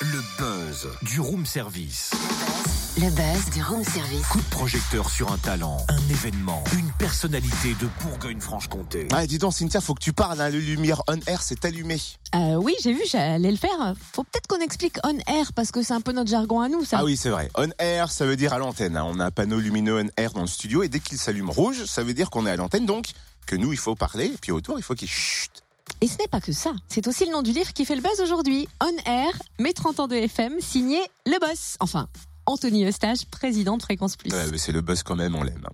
Le 0.00 0.22
buzz 0.38 0.88
du 1.02 1.20
room 1.20 1.44
service. 1.44 2.12
Le 2.96 3.10
buzz 3.10 3.50
du 3.52 3.62
room 3.62 3.84
service. 3.84 4.26
Coup 4.28 4.38
de 4.40 4.48
projecteur 4.48 5.10
sur 5.10 5.30
un 5.30 5.36
talent, 5.36 5.76
un 5.90 6.08
événement, 6.08 6.64
une 6.78 6.90
personnalité 6.92 7.76
de 7.78 7.86
Bourgogne-Franche-Comté. 8.02 9.08
Ah, 9.12 9.26
dis 9.26 9.36
donc, 9.36 9.52
Cynthia, 9.52 9.82
faut 9.82 9.92
que 9.92 10.02
tu 10.02 10.14
parles. 10.14 10.40
Hein, 10.40 10.48
le 10.48 10.58
lumière 10.58 11.02
on 11.08 11.18
air 11.26 11.42
s'est 11.42 11.66
allumé. 11.66 12.00
Euh, 12.34 12.54
oui, 12.54 12.74
j'ai 12.82 12.94
vu, 12.94 13.02
j'allais 13.06 13.50
le 13.50 13.58
faire. 13.58 13.92
Faut 14.14 14.24
peut-être 14.24 14.46
qu'on 14.46 14.60
explique 14.64 14.96
on 15.04 15.18
air 15.30 15.52
parce 15.52 15.70
que 15.70 15.82
c'est 15.82 15.92
un 15.92 16.00
peu 16.00 16.12
notre 16.12 16.30
jargon 16.30 16.60
à 16.62 16.70
nous, 16.70 16.86
ça. 16.86 17.00
Ah 17.00 17.04
oui, 17.04 17.18
c'est 17.18 17.28
vrai. 17.28 17.50
On 17.54 17.68
air, 17.78 18.10
ça 18.10 18.24
veut 18.24 18.36
dire 18.36 18.54
à 18.54 18.58
l'antenne. 18.58 18.96
hein. 18.96 19.04
On 19.06 19.20
a 19.20 19.26
un 19.26 19.30
panneau 19.30 19.60
lumineux 19.60 20.00
on 20.02 20.08
air 20.22 20.32
dans 20.32 20.40
le 20.40 20.46
studio 20.46 20.82
et 20.82 20.88
dès 20.88 21.00
qu'il 21.00 21.18
s'allume 21.18 21.50
rouge, 21.50 21.84
ça 21.84 22.02
veut 22.02 22.14
dire 22.14 22.30
qu'on 22.30 22.46
est 22.46 22.50
à 22.50 22.56
l'antenne. 22.56 22.86
Donc, 22.86 23.08
que 23.44 23.56
nous, 23.56 23.74
il 23.74 23.78
faut 23.78 23.94
parler. 23.94 24.24
Et 24.24 24.38
puis 24.40 24.52
autour, 24.52 24.78
il 24.78 24.82
faut 24.82 24.94
qu'il 24.94 25.08
chut. 25.08 25.50
Et 26.00 26.08
ce 26.08 26.18
n'est 26.18 26.28
pas 26.28 26.40
que 26.40 26.52
ça. 26.52 26.74
C'est 26.88 27.06
aussi 27.06 27.24
le 27.24 27.32
nom 27.32 27.42
du 27.42 27.52
livre 27.52 27.72
qui 27.72 27.84
fait 27.84 27.96
le 27.96 28.02
buzz 28.02 28.20
aujourd'hui. 28.20 28.68
On 28.82 29.10
air, 29.10 29.32
mes 29.58 29.72
30 29.72 30.00
ans 30.00 30.08
de 30.08 30.16
FM, 30.16 30.60
signé 30.60 31.00
le 31.24 31.38
boss. 31.40 31.76
Enfin, 31.80 32.08
Anthony 32.46 32.84
Eustache, 32.86 33.26
président 33.26 33.76
de 33.76 33.82
Fréquence 33.82 34.16
Plus. 34.16 34.30
Ouais, 34.32 34.46
mais 34.50 34.58
c'est 34.58 34.72
le 34.72 34.80
buzz 34.80 35.02
quand 35.02 35.16
même, 35.16 35.34
on 35.34 35.42
l'aime. 35.42 35.66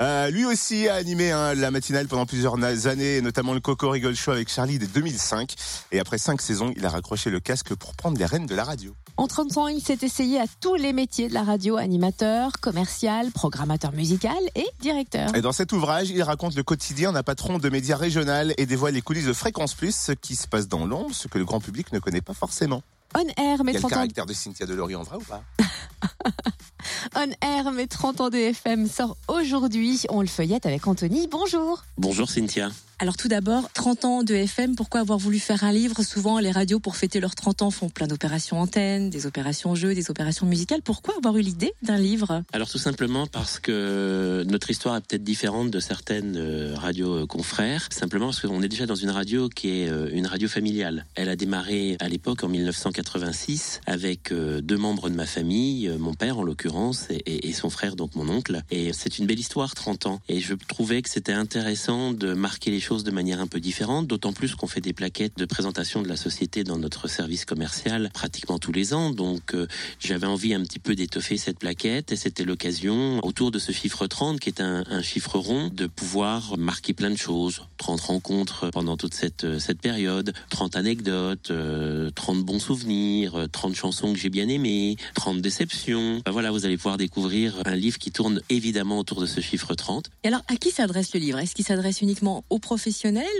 Euh, 0.00 0.30
lui 0.30 0.44
aussi 0.44 0.88
a 0.88 0.94
animé 0.94 1.30
hein, 1.30 1.54
la 1.54 1.70
matinale 1.70 2.06
pendant 2.06 2.26
plusieurs 2.26 2.56
années, 2.86 3.20
notamment 3.20 3.54
le 3.54 3.60
Coco 3.60 3.90
Rigole 3.90 4.14
Show 4.14 4.32
avec 4.32 4.48
Charlie 4.50 4.78
dès 4.78 4.86
2005. 4.86 5.54
Et 5.92 6.00
après 6.00 6.18
cinq 6.18 6.42
saisons, 6.42 6.72
il 6.76 6.84
a 6.84 6.90
raccroché 6.90 7.30
le 7.30 7.40
casque 7.40 7.74
pour 7.74 7.94
prendre 7.94 8.18
les 8.18 8.26
rênes 8.26 8.46
de 8.46 8.54
la 8.54 8.64
radio. 8.64 8.94
En 9.16 9.26
30 9.26 9.56
ans, 9.56 9.68
il 9.68 9.80
s'est 9.80 9.98
essayé 10.02 10.38
à 10.38 10.44
tous 10.60 10.74
les 10.76 10.92
métiers 10.92 11.28
de 11.28 11.34
la 11.34 11.42
radio, 11.42 11.76
animateur, 11.76 12.52
commercial, 12.60 13.32
programmateur 13.32 13.92
musical 13.92 14.38
et 14.54 14.66
directeur. 14.80 15.34
Et 15.34 15.40
dans 15.40 15.52
cet 15.52 15.72
ouvrage, 15.72 16.10
il 16.10 16.22
raconte 16.22 16.54
le 16.54 16.62
quotidien 16.62 17.12
d'un 17.12 17.22
patron 17.22 17.58
de 17.58 17.68
médias 17.68 17.96
régional 17.96 18.54
et 18.58 18.66
dévoile 18.66 18.94
les 18.94 19.02
coulisses 19.02 19.26
de 19.26 19.32
Fréquence 19.32 19.74
Plus, 19.74 19.94
ce 19.94 20.12
qui 20.12 20.36
se 20.36 20.46
passe 20.46 20.68
dans 20.68 20.86
l'ombre, 20.86 21.14
ce 21.14 21.26
que 21.26 21.38
le 21.38 21.44
grand 21.44 21.60
public 21.60 21.92
ne 21.92 21.98
connaît 21.98 22.20
pas 22.20 22.34
forcément. 22.34 22.82
On 23.16 23.26
air, 23.42 23.58
30 23.58 23.84
ans 23.84 23.88
caractère 23.88 24.26
de 24.26 24.34
Cynthia 24.34 24.66
Delory 24.66 24.94
en 24.94 25.02
vrai 25.02 25.16
ou 25.16 25.24
pas? 25.24 25.42
On 27.14 27.30
Air, 27.46 27.72
mes 27.72 27.86
30 27.86 28.20
ans 28.20 28.30
de 28.30 28.38
FM 28.38 28.86
sort 28.86 29.16
aujourd'hui. 29.28 30.02
On 30.08 30.20
le 30.20 30.26
feuillette 30.26 30.66
avec 30.66 30.86
Anthony. 30.86 31.28
Bonjour. 31.28 31.82
Bonjour 31.96 32.28
Cynthia. 32.28 32.70
Alors 33.00 33.16
tout 33.16 33.28
d'abord, 33.28 33.70
30 33.74 34.04
ans 34.04 34.22
de 34.24 34.34
FM, 34.34 34.74
pourquoi 34.74 34.98
avoir 34.98 35.20
voulu 35.20 35.38
faire 35.38 35.62
un 35.62 35.70
livre? 35.70 36.02
Souvent, 36.02 36.40
les 36.40 36.50
radios, 36.50 36.80
pour 36.80 36.96
fêter 36.96 37.20
leurs 37.20 37.36
30 37.36 37.62
ans, 37.62 37.70
font 37.70 37.88
plein 37.88 38.08
d'opérations 38.08 38.60
antennes, 38.60 39.08
des 39.08 39.24
opérations 39.24 39.76
jeux, 39.76 39.94
des 39.94 40.10
opérations 40.10 40.46
musicales. 40.46 40.82
Pourquoi 40.82 41.14
avoir 41.16 41.36
eu 41.36 41.42
l'idée 41.42 41.72
d'un 41.80 41.96
livre? 41.96 42.42
Alors 42.52 42.68
tout 42.68 42.78
simplement 42.78 43.28
parce 43.28 43.60
que 43.60 44.42
notre 44.48 44.70
histoire 44.70 44.96
est 44.96 45.00
peut-être 45.02 45.22
différente 45.22 45.70
de 45.70 45.78
certaines 45.78 46.36
euh, 46.36 46.74
radios 46.74 47.22
euh, 47.22 47.26
confrères, 47.26 47.86
simplement 47.92 48.26
parce 48.26 48.40
qu'on 48.40 48.62
est 48.62 48.68
déjà 48.68 48.86
dans 48.86 48.96
une 48.96 49.10
radio 49.10 49.48
qui 49.48 49.68
est 49.68 49.88
euh, 49.88 50.10
une 50.12 50.26
radio 50.26 50.48
familiale. 50.48 51.06
Elle 51.14 51.28
a 51.28 51.36
démarré 51.36 51.96
à 52.00 52.08
l'époque 52.08 52.42
en 52.42 52.48
1986 52.48 53.80
avec 53.86 54.32
deux 54.32 54.76
membres 54.76 55.08
de 55.08 55.14
ma 55.14 55.26
famille, 55.26 55.88
mon 56.00 56.14
père 56.14 56.38
en 56.38 56.42
l'occurrence 56.42 57.06
et 57.10 57.52
son 57.52 57.70
frère 57.70 57.94
donc 57.94 58.16
mon 58.16 58.28
oncle. 58.28 58.60
Et 58.72 58.92
c'est 58.92 59.18
une 59.18 59.26
belle 59.26 59.38
histoire, 59.38 59.76
30 59.76 60.06
ans. 60.06 60.20
Et 60.28 60.40
je 60.40 60.54
trouvais 60.54 61.00
que 61.02 61.08
c'était 61.08 61.32
intéressant 61.32 62.12
de 62.12 62.34
marquer 62.34 62.72
les 62.72 62.80
choses 62.80 62.87
de 62.88 63.10
manière 63.10 63.40
un 63.40 63.46
peu 63.46 63.60
différente, 63.60 64.06
d'autant 64.06 64.32
plus 64.32 64.54
qu'on 64.54 64.66
fait 64.66 64.80
des 64.80 64.94
plaquettes 64.94 65.36
de 65.36 65.44
présentation 65.44 66.02
de 66.02 66.08
la 66.08 66.16
société 66.16 66.64
dans 66.64 66.78
notre 66.78 67.06
service 67.06 67.44
commercial 67.44 68.10
pratiquement 68.14 68.58
tous 68.58 68.72
les 68.72 68.94
ans. 68.94 69.10
Donc 69.10 69.54
euh, 69.54 69.66
j'avais 70.00 70.26
envie 70.26 70.54
un 70.54 70.62
petit 70.62 70.78
peu 70.78 70.94
d'étoffer 70.94 71.36
cette 71.36 71.58
plaquette 71.58 72.12
et 72.12 72.16
c'était 72.16 72.44
l'occasion, 72.44 73.20
autour 73.22 73.50
de 73.50 73.58
ce 73.58 73.72
chiffre 73.72 74.06
30, 74.06 74.40
qui 74.40 74.48
est 74.48 74.62
un, 74.62 75.02
chiffre 75.02 75.38
rond, 75.38 75.68
de 75.68 75.86
pouvoir 75.86 76.56
marquer 76.56 76.94
plein 76.94 77.10
de 77.10 77.16
choses. 77.16 77.62
30 77.76 78.00
rencontres 78.00 78.70
pendant 78.70 78.96
toute 78.96 79.14
cette, 79.14 79.44
euh, 79.44 79.58
cette 79.58 79.80
période, 79.80 80.32
30 80.48 80.76
anecdotes, 80.76 81.50
euh, 81.50 82.10
30 82.14 82.42
bons 82.42 82.58
souvenirs, 82.58 83.34
euh, 83.34 83.46
30 83.48 83.74
chansons 83.74 84.14
que 84.14 84.18
j'ai 84.18 84.30
bien 84.30 84.48
aimées, 84.48 84.96
30 85.14 85.42
déceptions. 85.42 86.22
Ben 86.24 86.32
voilà, 86.32 86.50
vous 86.50 86.64
allez 86.64 86.78
pouvoir 86.78 86.96
découvrir 86.96 87.60
un 87.66 87.76
livre 87.76 87.98
qui 87.98 88.10
tourne 88.10 88.40
évidemment 88.48 88.98
autour 88.98 89.20
de 89.20 89.26
ce 89.26 89.42
chiffre 89.42 89.74
30. 89.74 90.10
Et 90.24 90.28
alors, 90.28 90.42
à 90.48 90.56
qui 90.56 90.70
s'adresse 90.70 91.12
le 91.12 91.20
livre? 91.20 91.38
Est-ce 91.38 91.54
qu'il 91.54 91.66
s'adresse 91.66 92.00
uniquement 92.00 92.44
aux 92.48 92.58
professionnels 92.58 92.77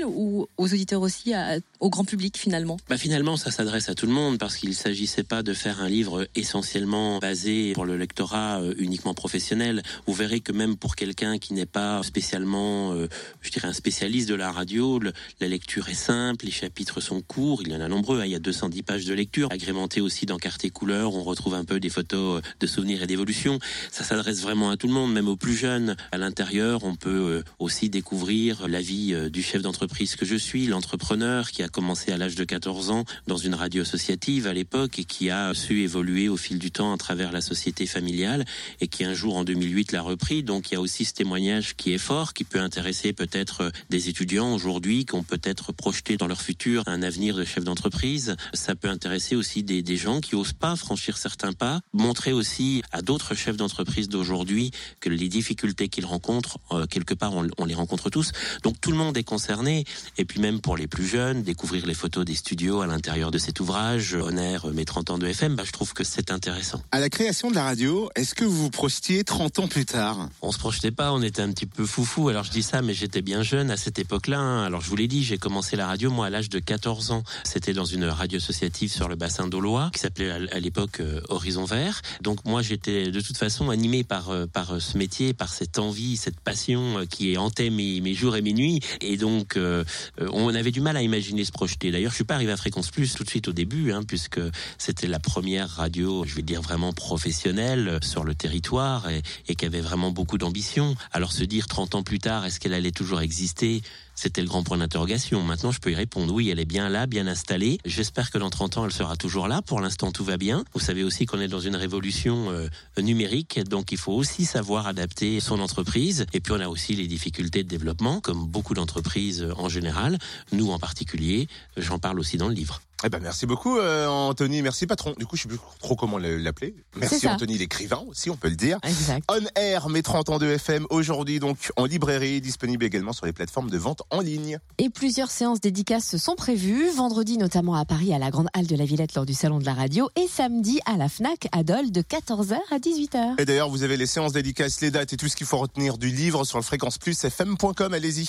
ou 0.06 0.46
aux 0.56 0.66
auditeurs 0.66 1.02
aussi, 1.02 1.32
au 1.80 1.90
grand 1.90 2.04
public 2.04 2.36
finalement 2.36 2.76
Bah 2.88 2.96
finalement, 2.96 3.36
ça 3.36 3.50
s'adresse 3.50 3.88
à 3.88 3.94
tout 3.94 4.06
le 4.06 4.12
monde 4.12 4.38
parce 4.38 4.56
qu'il 4.56 4.74
s'agissait 4.74 5.22
pas 5.22 5.42
de 5.42 5.52
faire 5.52 5.80
un 5.80 5.88
livre 5.88 6.26
essentiellement 6.34 7.18
basé 7.18 7.72
pour 7.72 7.84
le 7.84 7.96
lectorat 7.96 8.60
euh, 8.60 8.74
uniquement 8.78 9.14
professionnel. 9.14 9.82
Vous 10.06 10.14
verrez 10.14 10.40
que 10.40 10.52
même 10.52 10.76
pour 10.76 10.96
quelqu'un 10.96 11.38
qui 11.38 11.54
n'est 11.54 11.66
pas 11.66 12.02
spécialement, 12.02 12.92
euh, 12.92 13.08
je 13.40 13.50
dirais, 13.50 13.68
un 13.68 13.72
spécialiste 13.72 14.28
de 14.28 14.34
la 14.34 14.50
radio, 14.50 15.00
la 15.40 15.48
lecture 15.48 15.88
est 15.88 15.94
simple, 15.94 16.44
les 16.44 16.50
chapitres 16.50 17.00
sont 17.00 17.20
courts, 17.20 17.62
il 17.64 17.72
y 17.72 17.76
en 17.76 17.80
a 17.80 17.88
nombreux, 17.88 18.20
hein, 18.20 18.24
il 18.24 18.32
y 18.32 18.36
a 18.36 18.40
210 18.40 18.82
pages 18.82 19.04
de 19.04 19.14
lecture, 19.14 19.48
agrémenté 19.52 20.00
aussi 20.00 20.26
d'encartes 20.26 20.64
et 20.64 20.70
couleurs, 20.70 21.14
on 21.14 21.22
retrouve 21.22 21.54
un 21.54 21.64
peu 21.64 21.80
des 21.80 21.90
photos 21.90 22.38
euh, 22.38 22.48
de 22.60 22.66
souvenirs 22.66 23.02
et 23.02 23.06
d'évolution. 23.06 23.58
Ça 23.90 24.04
s'adresse 24.04 24.42
vraiment 24.42 24.70
à 24.70 24.76
tout 24.76 24.86
le 24.86 24.92
monde, 24.92 25.12
même 25.12 25.28
aux 25.28 25.36
plus 25.36 25.56
jeunes. 25.56 25.96
À 26.12 26.18
l'intérieur, 26.18 26.84
on 26.84 26.94
peut 26.94 27.42
aussi 27.58 27.90
découvrir 27.90 28.68
la 28.68 28.80
vie 28.80 29.14
du 29.30 29.42
chef 29.42 29.62
d'entreprise 29.62 30.16
que 30.16 30.24
je 30.24 30.36
suis, 30.36 30.66
l'entrepreneur 30.66 31.50
qui 31.50 31.62
a 31.62 31.68
commencé 31.68 32.12
à 32.12 32.16
l'âge 32.16 32.34
de 32.34 32.44
14 32.44 32.90
ans 32.90 33.04
dans 33.26 33.36
une 33.36 33.54
radio 33.54 33.82
associative 33.82 34.46
à 34.46 34.52
l'époque 34.52 34.98
et 34.98 35.04
qui 35.04 35.30
a 35.30 35.52
su 35.54 35.82
évoluer 35.82 36.28
au 36.28 36.36
fil 36.36 36.58
du 36.58 36.70
temps 36.70 36.92
à 36.92 36.96
travers 36.96 37.32
la 37.32 37.40
société 37.40 37.86
familiale 37.86 38.44
et 38.80 38.88
qui 38.88 39.04
un 39.04 39.14
jour 39.14 39.36
en 39.36 39.44
2008 39.44 39.92
l'a 39.92 40.02
repris. 40.02 40.42
Donc 40.42 40.70
il 40.70 40.74
y 40.74 40.76
a 40.76 40.80
aussi 40.80 41.04
ce 41.04 41.12
témoignage 41.12 41.76
qui 41.76 41.92
est 41.92 41.98
fort, 41.98 42.32
qui 42.32 42.44
peut 42.44 42.60
intéresser 42.60 43.12
peut-être 43.12 43.70
des 43.90 44.08
étudiants 44.08 44.54
aujourd'hui 44.54 45.04
qui 45.04 45.14
ont 45.14 45.22
peut-être 45.22 45.72
projeté 45.72 46.16
dans 46.16 46.26
leur 46.26 46.40
futur 46.40 46.82
un 46.86 47.02
avenir 47.02 47.36
de 47.36 47.44
chef 47.44 47.64
d'entreprise. 47.64 48.36
Ça 48.54 48.74
peut 48.74 48.88
intéresser 48.88 49.36
aussi 49.36 49.62
des, 49.62 49.82
des 49.82 49.96
gens 49.96 50.20
qui 50.20 50.34
osent 50.34 50.52
pas 50.52 50.76
franchir 50.76 51.18
certains 51.18 51.52
pas, 51.52 51.80
montrer 51.92 52.32
aussi 52.32 52.82
à 52.92 53.02
d'autres 53.02 53.34
chefs 53.34 53.56
d'entreprise 53.56 54.08
d'aujourd'hui 54.08 54.70
que 55.00 55.10
les 55.10 55.28
difficultés 55.28 55.88
qu'ils 55.88 56.06
rencontrent, 56.06 56.58
euh, 56.72 56.86
quelque 56.86 57.14
part 57.14 57.34
on, 57.34 57.46
on 57.58 57.64
les 57.64 57.74
rencontre 57.74 58.10
tous. 58.10 58.32
Donc 58.62 58.80
tout 58.80 58.90
le 58.90 58.96
monde 58.96 59.16
est 59.18 59.24
concerné. 59.24 59.84
Et 60.16 60.24
puis 60.24 60.40
même 60.40 60.60
pour 60.60 60.76
les 60.76 60.86
plus 60.86 61.06
jeunes, 61.06 61.42
découvrir 61.42 61.86
les 61.86 61.94
photos 61.94 62.24
des 62.24 62.34
studios 62.34 62.80
à 62.80 62.86
l'intérieur 62.86 63.30
de 63.30 63.38
cet 63.38 63.60
ouvrage, 63.60 64.14
Honneur, 64.14 64.68
mes 64.72 64.84
30 64.84 65.10
ans 65.10 65.18
de 65.18 65.26
FM, 65.26 65.56
bah, 65.56 65.64
je 65.66 65.72
trouve 65.72 65.92
que 65.92 66.04
c'est 66.04 66.30
intéressant. 66.30 66.80
À 66.92 67.00
la 67.00 67.08
création 67.08 67.50
de 67.50 67.54
la 67.56 67.64
radio, 67.64 68.10
est-ce 68.14 68.34
que 68.34 68.44
vous 68.44 68.56
vous 68.56 68.70
projetiez 68.70 69.24
30 69.24 69.58
ans 69.60 69.68
plus 69.68 69.84
tard? 69.84 70.28
On 70.42 70.52
se 70.52 70.58
projetait 70.58 70.90
pas, 70.90 71.12
on 71.12 71.22
était 71.22 71.42
un 71.42 71.50
petit 71.52 71.66
peu 71.66 71.84
foufou. 71.86 72.28
Alors 72.28 72.44
je 72.44 72.50
dis 72.50 72.62
ça, 72.62 72.82
mais 72.82 72.94
j'étais 72.94 73.22
bien 73.22 73.42
jeune 73.42 73.70
à 73.70 73.76
cette 73.76 73.98
époque-là. 73.98 74.38
hein. 74.38 74.64
Alors 74.64 74.80
je 74.80 74.88
vous 74.88 74.96
l'ai 74.96 75.08
dit, 75.08 75.22
j'ai 75.22 75.38
commencé 75.38 75.76
la 75.76 75.86
radio 75.86 76.10
moi 76.10 76.26
à 76.26 76.30
l'âge 76.30 76.48
de 76.48 76.58
14 76.58 77.10
ans. 77.10 77.22
C'était 77.44 77.72
dans 77.72 77.84
une 77.84 78.04
radio 78.04 78.38
associative 78.38 78.90
sur 78.92 79.08
le 79.08 79.16
bassin 79.16 79.46
d'Aulois 79.48 79.90
qui 79.92 80.00
s'appelait 80.00 80.30
à 80.30 80.60
l'époque 80.60 81.00
euh, 81.00 81.20
Horizon 81.28 81.64
Vert. 81.64 82.00
Donc 82.22 82.44
moi 82.44 82.62
j'étais 82.62 83.10
de 83.10 83.20
toute 83.20 83.36
façon 83.36 83.70
animé 83.70 84.04
par 84.04 84.30
euh, 84.30 84.46
par 84.46 84.74
euh, 84.74 84.80
ce 84.80 84.96
métier, 84.96 85.34
par 85.34 85.52
cette 85.52 85.78
envie, 85.78 86.16
cette 86.16 86.40
passion 86.40 87.04
qui 87.10 87.36
hantait 87.36 87.70
mes, 87.70 88.00
mes 88.00 88.14
jours 88.14 88.36
et 88.36 88.42
mes 88.42 88.52
nuits. 88.52 88.80
Et 89.00 89.16
donc 89.16 89.56
euh, 89.56 89.84
on 90.20 90.54
avait 90.54 90.70
du 90.70 90.80
mal 90.80 90.96
à 90.96 91.02
imaginer 91.02 91.44
se 91.44 91.52
projeter. 91.52 91.90
D'ailleurs 91.90 92.10
je 92.10 92.16
suis 92.16 92.24
pas 92.24 92.34
arrivé 92.34 92.52
à 92.52 92.56
Fréquence 92.56 92.90
Plus 92.90 93.14
tout 93.14 93.24
de 93.24 93.30
suite 93.30 93.48
au 93.48 93.52
début, 93.52 93.92
hein, 93.92 94.02
puisque 94.06 94.40
c'était 94.78 95.06
la 95.06 95.18
première 95.18 95.68
radio, 95.68 96.24
je 96.26 96.34
vais 96.34 96.42
dire 96.42 96.62
vraiment 96.62 96.92
professionnelle 96.92 97.88
euh, 97.88 97.98
sur 98.02 98.24
le 98.24 98.34
territoire 98.34 99.08
et, 99.08 99.22
et 99.48 99.54
qui 99.54 99.66
avait 99.66 99.80
vraiment 99.80 100.10
beaucoup 100.10 100.38
d'ambition. 100.38 100.94
Alors 101.12 101.32
se 101.32 101.44
dire 101.44 101.66
30 101.66 101.94
ans 101.96 102.02
plus 102.02 102.18
tard, 102.18 102.44
est-ce 102.44 102.60
qu'elle 102.60 102.74
allait 102.74 102.90
toujours 102.90 103.20
exister? 103.20 103.82
C'était 104.18 104.42
le 104.42 104.48
grand 104.48 104.64
point 104.64 104.78
d'interrogation. 104.78 105.44
Maintenant, 105.44 105.70
je 105.70 105.78
peux 105.78 105.92
y 105.92 105.94
répondre. 105.94 106.34
Oui, 106.34 106.50
elle 106.50 106.58
est 106.58 106.64
bien 106.64 106.88
là, 106.88 107.06
bien 107.06 107.28
installée. 107.28 107.78
J'espère 107.84 108.32
que 108.32 108.38
dans 108.38 108.50
30 108.50 108.78
ans, 108.78 108.84
elle 108.84 108.92
sera 108.92 109.14
toujours 109.14 109.46
là. 109.46 109.62
Pour 109.62 109.80
l'instant, 109.80 110.10
tout 110.10 110.24
va 110.24 110.36
bien. 110.36 110.64
Vous 110.74 110.80
savez 110.80 111.04
aussi 111.04 111.24
qu'on 111.24 111.38
est 111.38 111.46
dans 111.46 111.60
une 111.60 111.76
révolution 111.76 112.50
euh, 112.50 112.66
numérique, 113.00 113.60
donc 113.68 113.92
il 113.92 113.98
faut 113.98 114.12
aussi 114.12 114.44
savoir 114.44 114.88
adapter 114.88 115.38
son 115.38 115.60
entreprise. 115.60 116.26
Et 116.32 116.40
puis, 116.40 116.52
on 116.52 116.58
a 116.58 116.66
aussi 116.66 116.96
les 116.96 117.06
difficultés 117.06 117.62
de 117.62 117.68
développement, 117.68 118.20
comme 118.20 118.44
beaucoup 118.44 118.74
d'entreprises 118.74 119.42
euh, 119.42 119.52
en 119.56 119.68
général. 119.68 120.18
Nous, 120.50 120.72
en 120.72 120.80
particulier, 120.80 121.46
j'en 121.76 122.00
parle 122.00 122.18
aussi 122.18 122.38
dans 122.38 122.48
le 122.48 122.54
livre. 122.54 122.80
Eh 123.04 123.08
ben 123.10 123.20
merci 123.22 123.46
beaucoup 123.46 123.78
euh, 123.78 124.08
Anthony, 124.08 124.60
merci 124.60 124.86
patron. 124.86 125.14
Du 125.16 125.24
coup, 125.24 125.36
je 125.36 125.42
sais 125.42 125.48
plus 125.48 125.58
trop 125.78 125.94
comment 125.94 126.18
le- 126.18 126.36
l'appeler. 126.36 126.74
Merci. 126.96 127.28
Anthony 127.28 127.56
l'écrivain 127.56 128.02
aussi, 128.08 128.28
on 128.28 128.36
peut 128.36 128.48
le 128.48 128.56
dire. 128.56 128.78
Exact. 128.82 129.22
On 129.30 129.38
Air, 129.54 129.88
mes 129.88 130.02
30 130.02 130.30
ans 130.30 130.38
de 130.38 130.46
FM, 130.46 130.84
aujourd'hui 130.90 131.38
donc 131.38 131.70
en 131.76 131.84
librairie, 131.84 132.40
disponible 132.40 132.84
également 132.84 133.12
sur 133.12 133.24
les 133.26 133.32
plateformes 133.32 133.70
de 133.70 133.78
vente 133.78 134.02
en 134.10 134.20
ligne. 134.20 134.58
Et 134.78 134.90
plusieurs 134.90 135.30
séances 135.30 135.60
dédicaces 135.60 136.16
sont 136.16 136.34
prévues, 136.34 136.88
vendredi 136.90 137.38
notamment 137.38 137.74
à 137.76 137.84
Paris 137.84 138.12
à 138.12 138.18
la 138.18 138.30
Grande 138.30 138.48
Halle 138.52 138.66
de 138.66 138.74
la 138.76 138.84
Villette 138.84 139.14
lors 139.14 139.26
du 139.26 139.34
Salon 139.34 139.58
de 139.60 139.64
la 139.64 139.74
Radio 139.74 140.10
et 140.16 140.26
samedi 140.26 140.80
à 140.84 140.96
la 140.96 141.08
FNAC 141.08 141.46
à 141.52 141.62
Dole 141.62 141.92
de 141.92 142.02
14h 142.02 142.56
à 142.72 142.78
18h. 142.78 143.40
Et 143.40 143.44
d'ailleurs, 143.44 143.68
vous 143.70 143.84
avez 143.84 143.96
les 143.96 144.06
séances 144.06 144.32
dédicaces, 144.32 144.80
les 144.80 144.90
dates 144.90 145.12
et 145.12 145.16
tout 145.16 145.28
ce 145.28 145.36
qu'il 145.36 145.46
faut 145.46 145.58
retenir 145.58 145.98
du 145.98 146.08
livre 146.08 146.44
sur 146.44 146.58
le 146.58 146.64
fréquenceplusfm.com, 146.64 147.94
allez-y. 147.94 148.28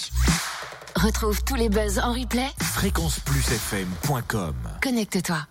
Retrouve 1.03 1.43
tous 1.45 1.55
les 1.55 1.69
buzz 1.69 1.97
en 1.99 2.11
replay. 2.11 2.49
Fréquenceplusfm.com 2.61 4.53
Connecte-toi. 4.83 5.47